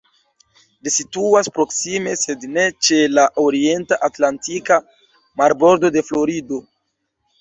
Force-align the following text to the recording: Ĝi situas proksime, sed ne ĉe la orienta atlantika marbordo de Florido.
Ĝi 0.85 0.93
situas 0.93 1.49
proksime, 1.57 2.15
sed 2.23 2.47
ne 2.55 2.63
ĉe 2.87 2.99
la 3.19 3.27
orienta 3.43 4.01
atlantika 4.11 4.81
marbordo 5.43 5.93
de 5.99 6.05
Florido. 6.09 6.65